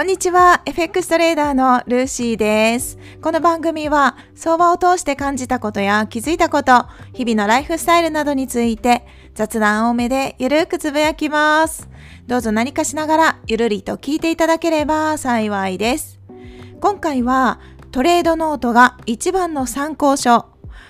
[0.00, 0.62] こんにちは。
[0.64, 2.96] FX トレーダーのルーシーです。
[3.20, 11.90] この番組は相場を通して感じたことや気づいたこと、日々のライフスタイルなどについて雑談多めでゆるくつぶやきます。
[12.26, 16.18] どうぞ何かしながらゆるりと聞いていただければ幸いです。
[16.80, 17.60] 今回は
[17.92, 20.46] トレードノートが一番の参考書。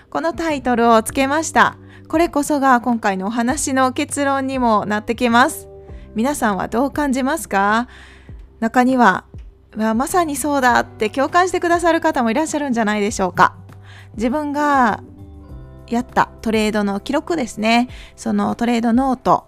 [0.09, 1.79] このタイトルをつけました。
[2.07, 5.66] これこそが今回のお話の結論にもなってきます。
[6.15, 7.88] 皆さんはどう感じますか？
[8.60, 9.24] 中には
[9.77, 13.56] まさにそうだって共感してくださる方もいらっしゃるんじゃないでしょうか。
[14.16, 15.02] 自分が
[15.88, 17.88] やったトレードの記録ですね。
[18.16, 19.46] そのトレードノート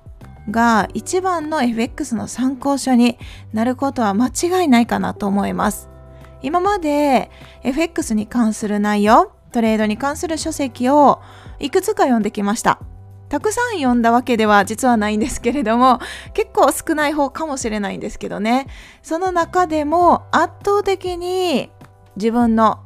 [0.51, 3.19] が一番の FX の参考書に
[3.53, 5.89] なることは間違いないかなと思います。
[6.43, 7.31] 今まで
[7.63, 11.21] FX に関する内容トレードに関する書籍を
[11.61, 12.81] いくつか読んできました。
[13.33, 16.01] たくさん読んだわけでは実はないんですけれども
[16.35, 18.67] 結構少ない方かもしれないんですけどね。
[19.03, 21.71] その中でも圧倒的に
[22.17, 22.81] 自分の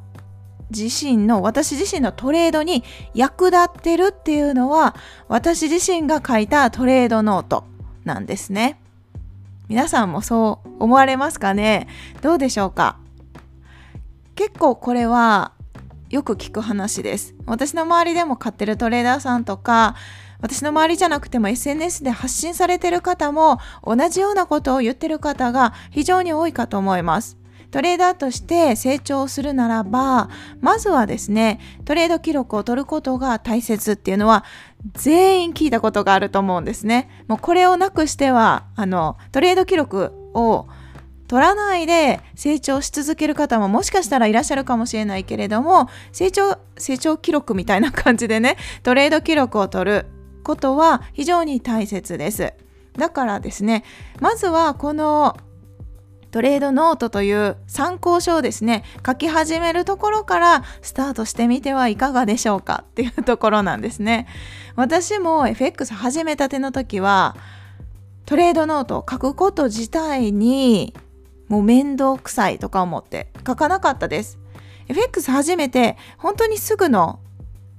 [0.71, 4.95] 自身の私自身のトレードに役立ってるっていうのは
[5.27, 7.65] 私自身が書いたトレードノート
[8.05, 8.79] なんですね。
[9.67, 11.89] 皆さんもそう思われますかね？
[12.23, 12.99] どうでしょうか？
[14.37, 15.51] 結構これは
[16.09, 17.35] よく聞く話です。
[17.47, 19.97] 私の周りでも買ってるトレーダーさんとか
[20.41, 27.37] 私の周りじゃなくても SNS で発信されてる方も同じようなことを言ってる方が非常に多いかと思います。
[27.71, 34.45] トレーダーとして成長するならば、まずはですね、トレード記録を取ることが大切っていうのは
[34.95, 37.11] 全員聞いたことがあると思うんですね。
[37.29, 40.69] もうこれをなくしては、あの、トレード記録を
[41.29, 50.16] 取らないで成長し続ける方ももしかしたらいらっしゃるかもしれないけれども、成長、成長記録みたいな感じでね、トレード記録を取る。
[50.47, 52.55] ことは非常に大切です。
[52.97, 53.83] だからですね、
[54.21, 55.37] まずはこの
[56.31, 64.29] トレードノートという参考書をですね、書き始めるところからスタートしてみてはいかがでしょうかっていうところなんですね。
[64.77, 67.37] 私も FX 始めたての時は、
[68.25, 70.95] トレードノートを書くこと自体に
[71.49, 74.39] もう面倒くさいとか思って書かなかったです。
[74.89, 77.19] FX 始めて本当にすぐの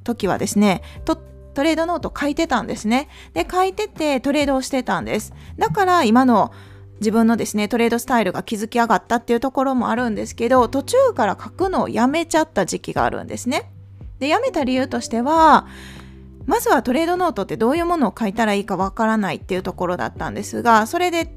[0.04, 1.22] 時はですね、と
[1.58, 3.10] トレードノート書いてたんですね。
[3.34, 5.34] で、書いててトレードをしてたんです。
[5.58, 6.52] だから今の
[7.00, 13.72] 自分のですね、トレードスタイルが築き上がったっていうところもあるんですけど、途中から書くのをやめちゃった時期があるんですね。
[14.20, 15.66] で、やめた理由としては、
[16.46, 21.36] まずはトレードノートってどういうものを書いたらいいかわからないっていうところだったんですが、それで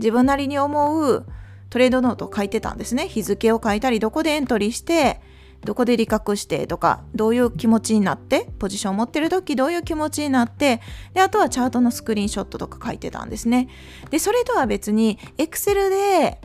[0.00, 1.24] 自分なりに思う
[1.70, 3.08] トレードノートを書いてたんですね。
[3.08, 5.22] 日付を書いたり、どこでエントリーして、
[5.64, 10.80] どこで利確してとかどういう気持ちになってポジションを持ってる時どういう気持ちになって
[11.14, 13.68] であとはチャートのスクリーンショットとか書いてたんですね。
[14.10, 16.40] でそれとは別に Excel で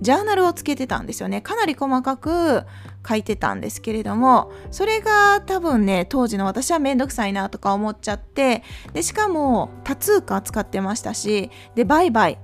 [0.00, 1.40] ジャーナルをつけてたんですよね。
[1.40, 2.64] かなり細かく
[3.08, 12.38] 書いてたんですけれどもそれが多分ね当時の私はめんどくさいなとか思っちゃってでしかも多通貨使ってましたしで売買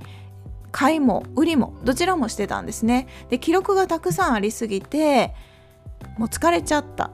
[0.70, 3.06] 買いも売りもどちらもしてたんですね。
[3.28, 5.34] で記録がたくさんありすぎて
[6.18, 7.10] もう疲れちゃった。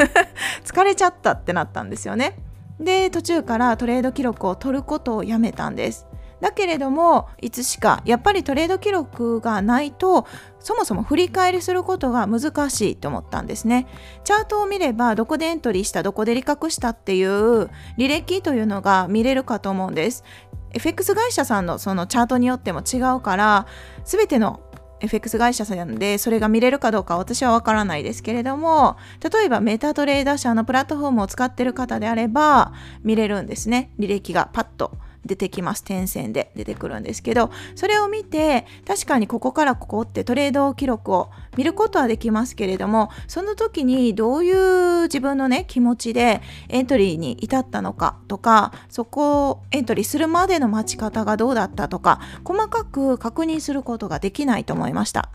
[0.64, 2.36] 疲れちゃったってなったんですよね。
[2.80, 6.06] で途中からトレード記録を取ることをやめたんです。
[6.40, 10.26] だけれどもいつしかやっぱりトレード記録がないと
[10.60, 13.86] そもそも振り返りすることが難しいと思ったんですね。
[14.24, 20.24] チャートを見ればどこでエントリーしたどこで利確したっていう履歴というのが見れるかと思うんです。
[20.72, 23.66] FX 会社さんのそのチャートによっても違うから
[24.04, 24.60] 全ての
[25.00, 28.96] FX 会社さんでそれが見れるかどうか私はわからないですけれども
[29.32, 32.72] 例えばメタトレーダー社のプラットフォームを使ってる方であれば
[33.02, 33.90] 見れるんですね。
[33.98, 34.92] 履歴がパッと。
[35.26, 35.84] 出てきます。
[35.84, 55.30] 点線で出てくるんですけど、それを見て、確かにここからここってトレード記録を見ることはできますけれども、その時にどういう自分のね、気持ちでエントリーに至ったのかとか、そこをエントリーするまでの待ち方がどうだったとか、細かく確認することができないと思いました。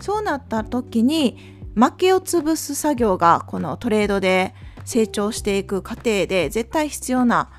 [0.00, 4.52] そうなった時に、負けを潰す作業がこのトレードで
[4.84, 7.50] 成長していく過程で絶対必要な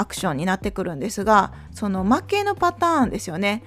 [0.00, 3.62] アクションになってくるんですがその負けのパターンですよね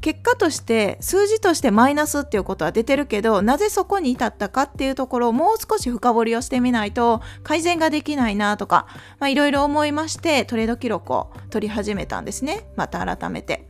[0.00, 8.86] 結果として数字としてマイナスっていうことは出てるけどなぜそこに至ったかっていうところをもう少し深掘りをしてみないと改善ができないなとか
[9.22, 13.68] いろいろ思いましてトレード記録を取り始めたんですねまた改めて。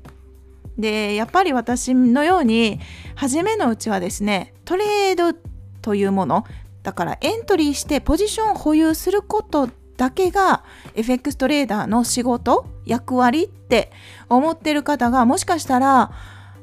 [0.78, 2.80] でやっぱり私のように
[3.14, 5.38] 初めのうちはですねトレード
[5.80, 6.44] というもの
[6.82, 10.62] だからエントリーしてポジションを保有することだけが
[10.94, 13.90] FX トレーダーの仕事役割って
[14.28, 16.12] 思ってる方がもしかしたら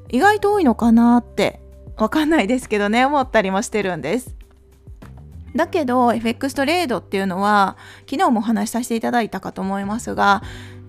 [0.10, 1.60] 意外と多いのかなって
[1.98, 4.36] わかんないですけどね思ったりもしてるんです
[5.56, 7.78] だけど FX トレードっていうのは
[8.10, 10.42] 昨日もお話しさせていただいたかと思いますが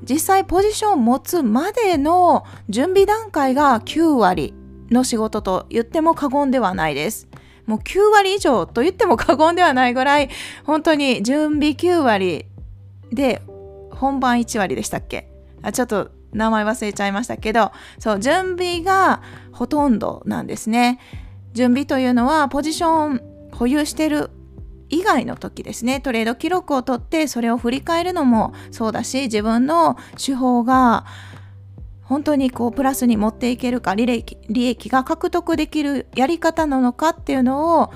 [0.03, 4.55] 実際ポジションを持つまでの準備段階が9割
[4.91, 7.27] の仕事と言っても過言ではないです。
[7.67, 10.29] もう9割以上と言っても過言ではないぐらい
[10.65, 12.47] 本当に準備9割
[13.11, 13.43] で
[13.91, 15.31] 本番1割でしたっけ？
[15.63, 19.23] あちょっと名前忘れちゃいましたけどそう準備が
[19.53, 20.99] ほとんどなんですね。
[21.53, 23.23] 準備というのはポジション
[23.53, 24.31] 保有してる
[24.91, 31.07] 以外の時ですねトレード記録を取ってそれを振り返るのもそうだし自分の手法が
[32.05, 37.93] 本当にこうプラスに持っていけるか利益利益が獲得できるやり方なのかっていうのを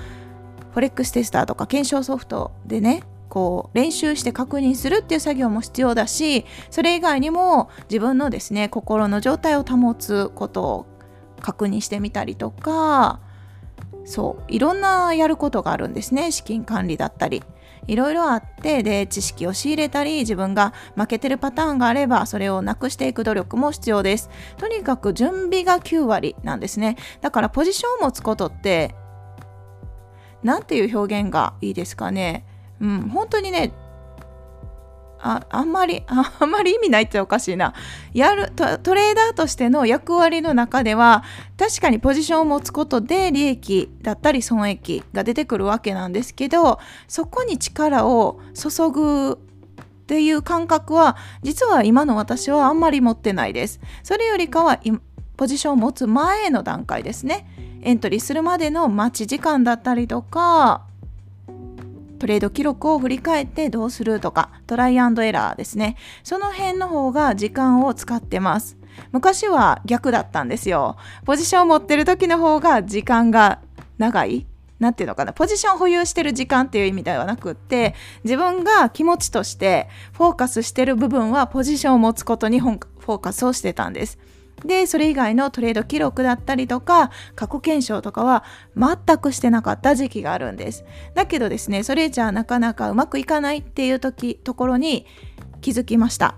[0.71, 10.85] フォレックステスターとか検証ソフトでねこう練習して確認するっていう作業も必要だしそれ以外にも自分のですね心の状態を保つことを
[11.41, 13.21] 確認してみたりとか
[14.05, 17.43] そういろんなやることがあるんですね資金管理だったり。
[17.87, 24.29] いろいろあってで知識を仕入れたり自分が負けてるパターンがあればそれをなくしていく努力も必要です。
[24.57, 26.97] とにかく準備が9割なんですね。
[27.21, 28.95] だからポジションを持つことって
[30.43, 32.45] 何ていう表現がいいですかね。
[32.79, 33.73] うん本当にね
[35.21, 37.73] ああんまり あんまり意味ないっておかしいな。
[38.13, 41.23] やるトレーダーとしての役割の中では
[41.57, 53.79] 確かにポジションを持つことで利益だったり損益が出てくるわけなんですけどそこに力を注ぐっていう感覚は実は今の私はあんまり持ってないです。
[54.03, 54.79] それよりかは
[55.37, 57.45] ポジションを持つ前の段階ですね。
[57.81, 60.88] エントリーするまでの待ち時間だったりとか
[62.19, 65.95] トレード記録を振り返ってどうするとかトライアンドエラーですね。
[66.23, 68.77] その辺の方が時間を使ってます。
[69.11, 70.97] 昔は逆だったんですよ。
[71.25, 73.61] ポジションを持ってる時の方が時間が
[73.97, 74.45] 長い。
[74.79, 75.33] 何ていうのかな。
[75.33, 84.17] ポジション保有してる時間っていう意味ではなくって自分が気持ちとしてフォーカスしてる部分はポジションを持つことにフォーカスをしてたんです。
[84.65, 88.43] でそれ以外のトレード記録だったりとか過去検証とかは
[88.75, 90.85] 全くしてなかった時期があるんです。
[91.15, 95.05] だけどですねそれじゃあなかなかうまくいかないっていう時ところに
[95.61, 96.35] 気づきました。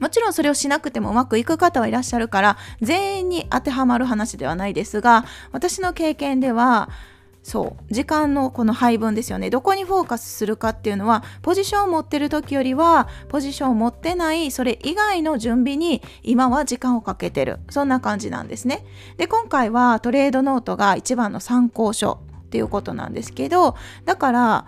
[0.00, 6.90] もちろんそれをしなくてもうまくいく方はいらっしゃるから全員に当てはまる話ではないですが私の経験では
[7.44, 7.92] そう。
[7.92, 9.50] 時間のこの配分ですよね。
[9.50, 17.60] どこにフォーカスするかっていうのはポジションを持ってる時よりはポジションを持ってないそれ以外の準備に今は時間をかけてる。
[17.68, 18.84] そんな感じなんですね。
[19.18, 23.76] で今回はトレードノートが一番の参考書っていうことなんですけど
[24.06, 24.66] だから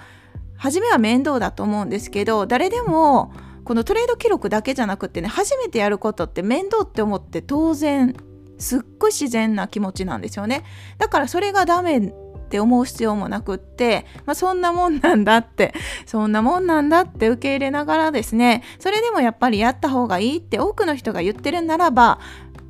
[0.57, 3.33] 初めは面倒だと思うんですけど誰でも
[3.65, 8.15] このトレード記録だけじゃなくてね初めてやることって面倒って思って当然
[8.59, 10.65] すっごい自然な気持ちなんですよね。
[10.99, 12.13] だからそれがダメ
[12.47, 15.75] って思う必要もなくって、まあ、そんなもんなんだって
[16.07, 22.21] そんなもんなんだって受け入れながらですねそれでもやっぱりやった方がいいって多くの人が言ってるならば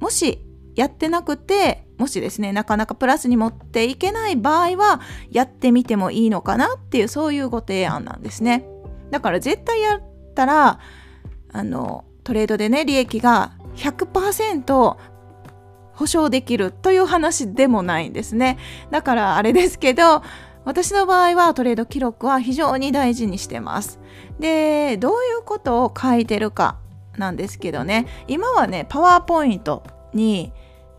[0.00, 0.38] もし
[0.74, 5.00] やってなくてもしですねなかなかプラスに持っていけない場合は
[5.30, 8.66] やってみてもいいのかなっていうそういうご提案なんですね。
[9.10, 10.02] だから絶対やっ
[10.34, 10.80] たら
[11.52, 14.96] あのトレードでね利益が100%
[15.96, 18.58] 保証できるという話でもないんですね。
[18.90, 20.22] だからあれですけど
[20.64, 23.98] 私の場合はトレード記録は非常に大事にしてます。
[24.38, 26.76] でどういうことを書いてるか
[27.16, 28.06] なんですけどね。
[28.28, 30.52] 今はねパワーポイントに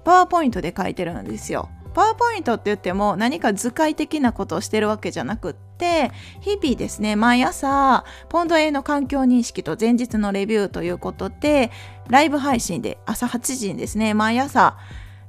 [0.04, 1.70] パワーポイントで書いてるんですよ。
[1.94, 11.72] パワーポイントって言っても何か図解的なことをしてるわけじゃなくって日々ですね毎朝ポンドへの環境認識と前日のレビューということで
[12.10, 14.78] ライブ配信で朝8時にですね毎朝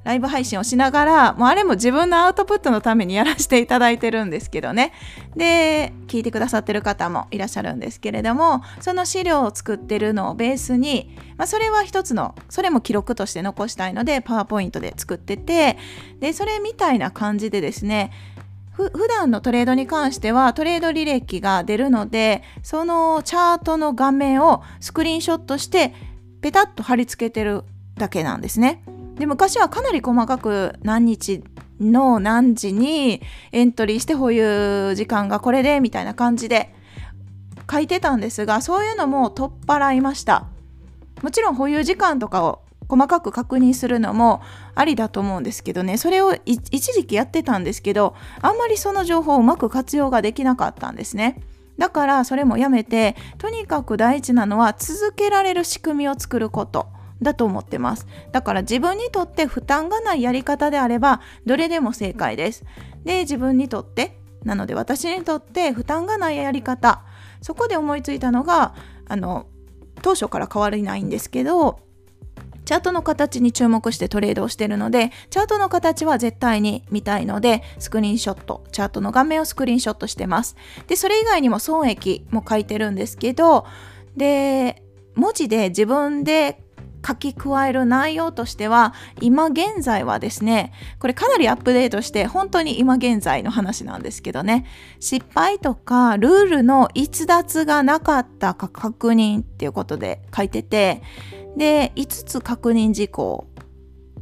[0.04, 4.92] ライブ配信をしながらもうあれも自分のアウトプットのためにやらせていただいてるんですけどね。
[5.36, 15.76] で聞いてくださってる方もいらっしゃるんですけれどもその資料を作ってるのをベースに、まあ、それは一つのそれも記録として残したいのでパワーポイントで作ってて
[16.20, 18.10] でそれみたいな感じでですね
[18.78, 25.92] ふ普段のトレードに関してはトレード履歴が出るのでそのチャートの画面をスクリーンショットして
[26.40, 27.64] ペタッと貼り付けてる
[27.96, 28.84] だけなんですね。
[29.16, 31.42] で昔はかなり細かく何日
[31.80, 33.20] の何時に
[33.50, 36.72] エントリーして保有時間がこれでみたいな感じで
[37.68, 40.46] 書いてたんですがそういうのも取っ払いました
[41.22, 44.40] もちろん保有時間とかを細かく確認するのも
[44.78, 45.96] ありだと思うんですけどね。
[45.96, 51.42] それを一時期やってたんですけどあんまりその情報をうまく活用ができなかったんですね。
[51.78, 56.86] だからそれもやめてとにかく大事なのは続けられる仕組みを作ること
[57.20, 58.06] だと思ってます。
[58.30, 62.64] だから自分にとって負担がないやり方であればどれでも正解です。
[63.04, 67.02] で自分にとってなので私にとって負担がないやり方。
[67.42, 68.74] そこで思いついたのが
[69.08, 69.46] あの
[70.02, 71.80] 当初から変わりないんですけど
[72.68, 80.54] チャートの形に注目してトレードをしてるので、チャートの形は絶対に見たいので、スクリーンショット、チャートの画面をスクリーンショットしてます。
[80.86, 83.64] で、それ以外にも損益も書いてるんですけど、
[84.18, 84.82] で、
[85.14, 86.62] 文字で自分で
[87.06, 94.66] 書き加える内容としては今現在はですねこれかなりアップデートして本当に今現在の話なんですけどね
[95.00, 101.02] 失敗とかルールの逸脱がなかったか確認っていうことで書いてて
[101.56, 103.46] で5つ確認事項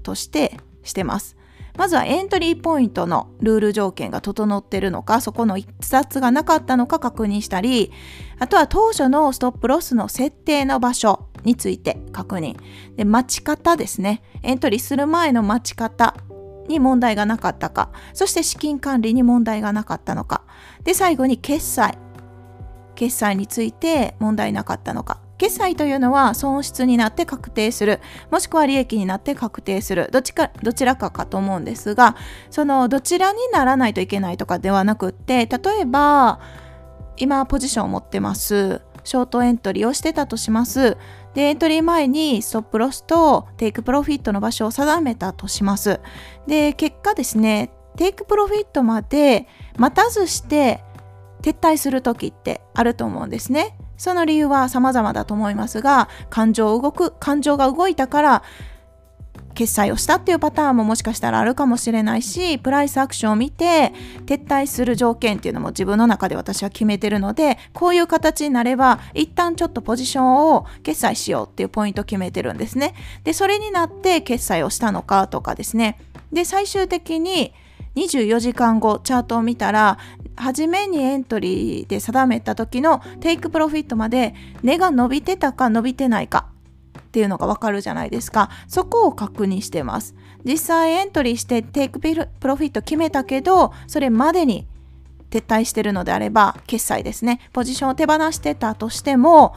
[0.02, 1.37] としてしてます
[1.76, 7.92] まずはエントリーポイントのルール条件が整ってるのか、そこの一冊がなかったのか確認したり、
[8.38, 12.56] あとは当初のストップロスの設定の場所について確認。
[12.97, 14.23] で、待ち方ですね。
[14.42, 16.16] エントリーする前の待ち方
[16.66, 20.42] に問題がなかったか、そして資金管理に問題がなかったのか、
[20.83, 21.99] で、最後に決済。
[22.95, 25.21] 決済について問題なかったのか。
[25.38, 28.00] 決済というのは損失になって確定する。
[28.30, 30.08] もしくは利益になって確定する。
[30.12, 32.16] どちかどちらかかと思うんですが
[32.50, 36.40] そのどちらにならないといけないとかではなくって例えば
[37.16, 38.82] 今ポジションを持ってます。
[39.04, 40.96] ショートエントリーをしてたとします。
[41.34, 46.00] でエントリー前にストップロスとテイクプロフィットの場所を定めたとします。
[46.46, 50.82] で結果ですねテイクプロフィットまで待たずして
[51.42, 53.78] 撤退する時ってあると思うんですね。
[53.96, 58.42] その理由は様々だと思いますが感情を動く感情が動いたから
[59.56, 63.92] 決済をしたっていうパターンももしかしたらあるかもしれないしプライスアクションを見て
[64.26, 72.94] 撤退する条件っていうのも自分の中で私は決めてるのでこういう形になれば一旦ちょっとポジションを決済しようっていうポイントを決めてるんですね。
[73.24, 75.98] でそれになって決済をしたのかとかですね。
[76.32, 77.54] で最終的に
[77.96, 79.98] 24時間後チャートを見たら
[80.36, 86.46] 初めにエントリーで定めた時のテイクプロフィットまで値が伸びてたか伸びてないか
[86.98, 88.50] っていうのがわかるじゃないですか。
[88.68, 90.14] そこを確認してます。
[90.44, 94.66] 実際エントリーしてテイクプロフィット決めたけどそれまでに
[95.30, 97.40] 撤退してるのであれば決済ですね。
[97.54, 99.54] ポジションを手放してたとしても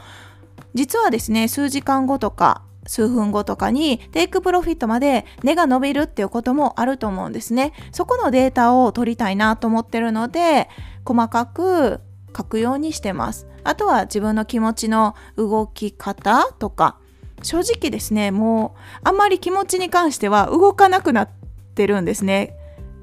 [0.73, 7.71] 実はですね数時間後とか数分後とかにテイクプロフィットまで値が伸びるっていうこともあると思うんですね。
[7.91, 10.67] そこのデータを取りたいなと思ってるので
[11.05, 12.01] 細かく
[12.35, 13.45] 書くようにしてます。
[13.63, 16.97] あとは自分の気持ちの動き方とか
[17.43, 21.29] 正直ですねもうあんまり気持ちに関しては動かなくなっ
[21.75, 22.55] てるんですね。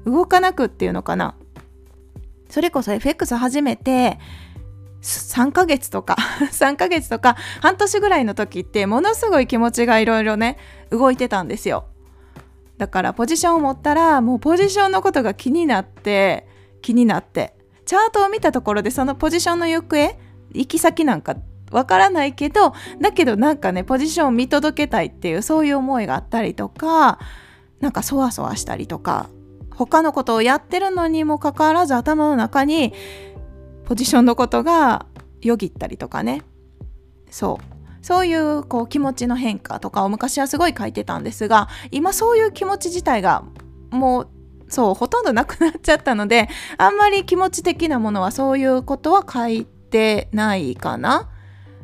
[0.05, 1.35] 動かなくっていうのかな。
[2.49, 4.19] それこそ FX 始めて
[5.01, 6.17] 3ヶ月とか
[6.51, 10.57] 3ヶ月とか半年ぐらいの時ってものすごい気持ちがいろいろね
[10.89, 11.85] 動いてたんですよ。
[12.77, 16.47] だからポジションを持ったらもうポジションのことが気になって
[16.81, 17.57] 気になって。
[17.87, 20.13] チャートを見たところでそのポジションの行方
[20.51, 21.37] 行き先なんか
[21.71, 27.17] わからないけどだけどなんかねポジションを見届けたいっていうそういう思いがあったりとか
[27.79, 29.29] なんかそわそわしたりとか
[29.73, 32.93] 他のことをやってるのにもかかわらず頭の中に
[33.87, 35.05] ポジションのことが
[35.41, 36.41] よぎったりとかね
[37.31, 43.45] そうそういうこう気持ちの変化とかを昔はすごい書いてたんですが今そういう気持ち自体が
[43.89, 44.29] もう
[44.67, 51.29] そうほとんどなくなっちゃったのであんまり気持ち的なものはそういうことは書いてないかな。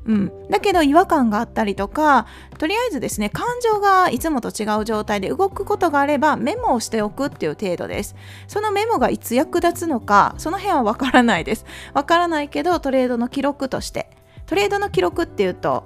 [0.06, 8.16] うん、だけど違和感があったりとかとりあえずですね感情がいつもと違う状態で動くことがあればメモをしておくっていう程度です。
[8.48, 11.66] そのメモがいつ役立つのかその辺はわからないです。
[11.94, 14.10] わからないけどトレードの記録として。
[14.46, 15.86] トレードの記録っていうと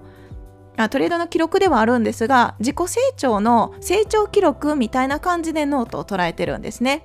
[0.77, 7.03] あトレードの記録ではあるんですが自己成長の成長記録みたいな感じでノートを捉えてるんですね。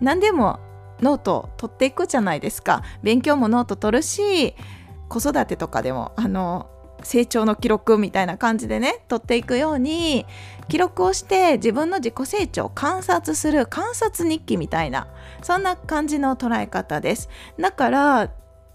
[0.00, 0.60] 何でも
[1.00, 2.82] ノートを取っていくじゃないですか。
[3.02, 4.54] 勉強もノート取るし
[5.10, 6.70] 子育てとかでもあの
[7.02, 10.24] 成長の記録みたいな感じでね取っていくように
[10.68, 15.08] 記録をして自分の自己成長を観察する観察日記みたいな
[15.42, 17.28] そんな感じの捉え方です。
[17.58, 18.30] だから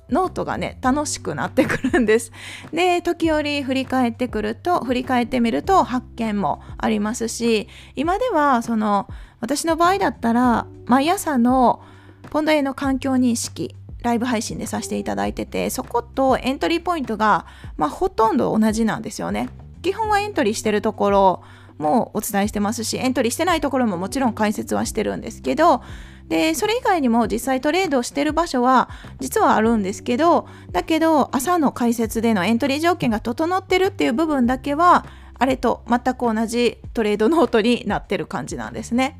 [0.10, 2.32] ノートがね楽しくなってくるんです。
[2.72, 9.08] で時折振り返ってくると振り返ってみると発見もありますし今ではその
[9.40, 11.82] 私の場合だったら毎朝の
[12.30, 13.76] ポンドへの環境認識
[14.06, 17.46] ライブ配信でさせていただいててそことエントリーポイントが、
[17.76, 19.50] まあ、ほとんど同じなんですよね
[19.82, 21.44] 基本はエントリーしてるところ
[21.78, 25.84] もお伝えしてますしエントリーしてないところももちろん解説はしてるんですけど
[26.28, 35.06] でそれ以外にも実際トレードをしてる場所は実はあるんですけどだけど朝の解説でのエントリー条件が整ってるっていう部分だけは
[35.38, 39.20] あれと全く同じトレードノートになってる感じなんですね。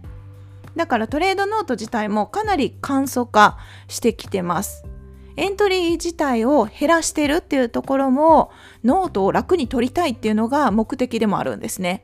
[0.76, 4.86] だからトレードノート自体もかなり簡素化してきてます。
[5.38, 8.52] エントリー自体を減らしてるっていうところも
[8.86, 12.02] ノートを楽に取りたいっていうのが目的でもあるんですね。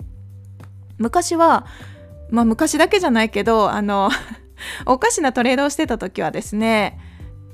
[0.97, 1.65] 昔は
[2.29, 4.09] まあ昔だけじゃないけどあの
[4.85, 6.99] おかしなトレードをしてた時はですね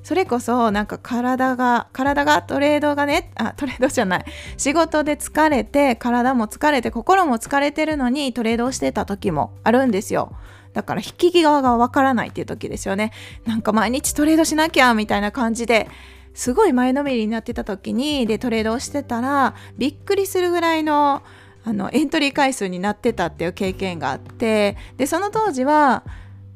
[0.04, 4.26] それこそなんか体が体がトレードがねあトレードじゃない
[4.58, 10.34] 仕事で疲れて体も疲れて心も疲れてるのにトレードをしてた時もあるんですよ
[10.78, 13.12] だから引き際がわからないっていう時ですよね
[13.48, 15.90] なんか毎日トレードしなきゃみたいな感じで
[16.36, 21.24] すごい前のめりになってた時にでトレードをしてたらびっくりするぐらいの
[21.64, 26.04] あのエントリー回数になってたっていう経験があってでその当時は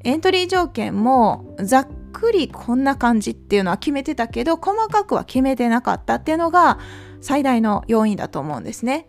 [0.03, 6.77] エントリー条件もざっくりこんな感じっていうのは決めてたけど細かくは決めてなかったっていうのが
[7.21, 9.07] 最大の要因だと思うんですね。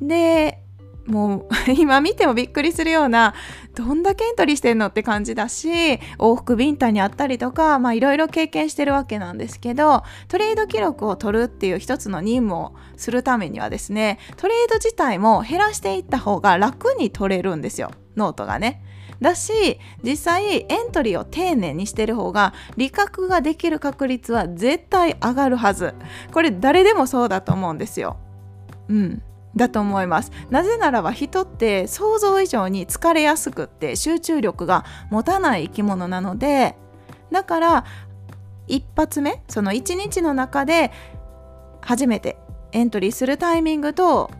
[0.00, 0.62] で
[1.10, 3.34] もう今見てもびっくりするような
[3.74, 5.68] どんだけエントリーしてんのって感じだし
[6.18, 18.84] 往復ビンタにあったりとかいろいろ経験してるわけなんですけどトレード記録を取るっていう一つの任務をするためにはですねトレード自体も減らしていった方が楽に取れるんですよノートがね。
[19.20, 25.92] だし実際エントリーを丁寧にしてる方が利確ができる確率は絶対上がるはず
[26.32, 28.16] これ誰でもそうだと思うんですよ。
[28.88, 29.22] うん
[29.56, 30.30] だと思います。
[30.50, 36.76] なぜならば人って想像以上に疲れやすくって集中力が持たない生き物なので
[37.30, 37.84] だから
[38.66, 40.92] 一発目その一日の中で
[41.80, 42.36] 初めて
[42.72, 44.30] エントリーするタイミングと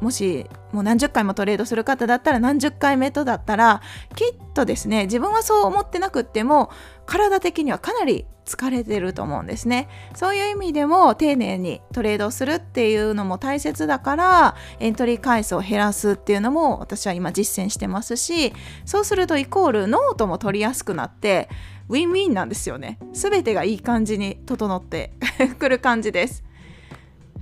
[0.00, 3.80] もしもう何十回もトレードする方だったら何十回目とだったら
[4.16, 6.70] きっとですね自分はそう思ってなくっても
[7.06, 9.88] 体的にはかなり疲れてると思うんですね。
[10.14, 18.52] そういう意味でも丁寧にトレードするっていうのも大切だからエントリー回数を減らすっていうのも私は今実践してますし
[18.84, 21.48] そうするとイコールノートも取りやすくなって
[21.88, 22.98] ウィンウィンなんですよね。
[23.12, 25.12] 全てがいい感じに整って
[25.58, 26.44] くる感じです。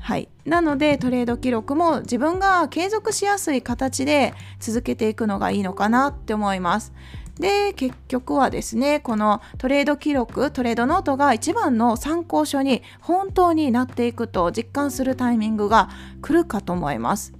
[0.00, 6.92] はい、なのでトレード記録も自分が継続しやすい形で続けていくのがいいのかなって思います。
[7.38, 15.88] で結局はですねこのトレード記録トレードノートが一番の参考書に本当になっていくと実感するタイミングが
[16.22, 17.32] 来るかと思います。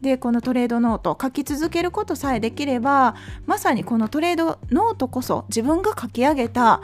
[0.00, 3.14] でこのトレードノート書き続けることさえできれば
[3.46, 6.82] まさにこのトレードノートこそ自分が書き上げた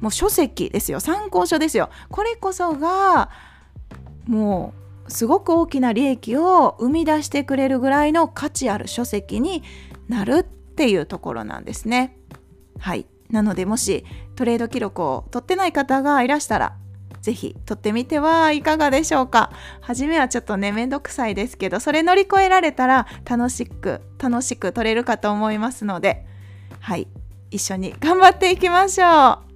[0.00, 3.28] もう書籍ですよ参考書ですよこれこそが
[4.26, 4.72] も
[5.06, 9.62] うすごく大きな利益を生み出してくれるぐらいの価値ある書籍に
[10.08, 12.16] なるっっていうところなんですね。
[12.78, 13.06] はい。
[13.30, 14.04] なのでもし
[14.34, 16.76] トレード記録を取ってない方がいらしたら
[17.22, 19.52] 是非取ってみてはいかがでしょうか。
[19.80, 26.26] 初めはちょっとねめんどくさいですけどそれ乗り越えられたら楽しく楽しく取れるかと思いますので
[26.80, 27.06] はい。
[27.50, 29.51] 一緒に頑張っていきましょう。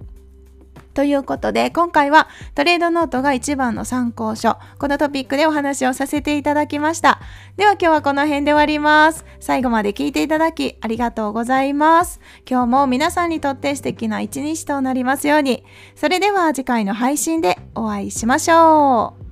[0.97, 4.57] ということで、今回はトレードノートが一番の参考書。
[4.79, 7.19] このトピックでお話をさせていただきました。
[7.55, 9.23] では今日はこの辺で終わります。
[9.39, 12.19] 最後まで聞いていただきありがとうございます。
[12.49, 15.63] 今日も皆さんにとって素敵な一日となりますように。
[15.93, 19.26] それでは次回の配信でお会いしましょう。